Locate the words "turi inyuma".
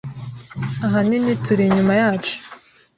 1.43-1.93